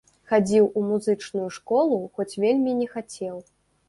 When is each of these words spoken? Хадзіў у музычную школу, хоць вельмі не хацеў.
Хадзіў 0.29 0.69
у 0.79 0.81
музычную 0.91 1.49
школу, 1.57 1.99
хоць 2.15 2.39
вельмі 2.45 2.73
не 2.79 2.87
хацеў. 2.95 3.37